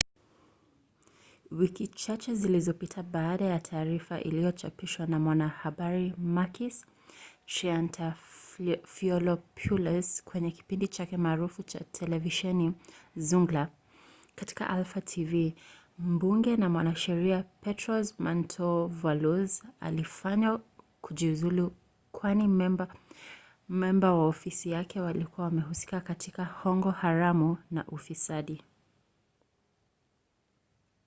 wiki 1.53 1.87
chache 1.87 2.33
zilizopita 2.35 3.03
baada 3.03 3.45
ya 3.45 3.59
taarifa 3.59 4.21
iliyochapishwa 4.21 5.07
na 5.07 5.19
mwanahabari 5.19 6.13
makis 6.17 6.85
triantafylopoulos 7.45 10.23
kwenye 10.23 10.51
kipindi 10.51 10.87
chake 10.87 11.17
maarufu 11.17 11.63
cha 11.63 11.79
televisheni 11.79 12.73
zoungla 13.17 13.69
katika 14.35 14.69
alpha 14.69 15.01
tv 15.01 15.55
mbunge 15.99 16.57
na 16.57 16.69
mwanasheria 16.69 17.43
petros 17.61 18.19
mantouvalos 18.19 19.63
alifanywa 19.79 20.61
kujiuzulu 21.01 21.71
kwani 22.11 22.47
memba 23.69 24.13
wa 24.13 24.25
ofisi 24.27 24.69
yake 24.71 24.99
walikuwa 25.01 25.45
wamehusika 25.45 26.01
katika 26.01 26.45
hongo 26.45 26.91
haramu 26.91 27.57
na 27.71 27.85
ufisadi 27.87 28.63